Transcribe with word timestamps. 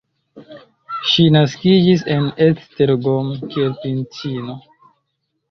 Ŝi 1.09 1.25
naskiĝis 1.35 2.05
en 2.15 2.25
Esztergom, 2.47 3.31
kiel 3.53 3.79
princino. 3.85 4.59